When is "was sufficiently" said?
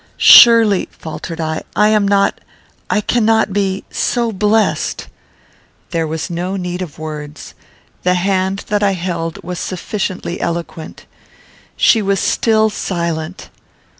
9.43-10.41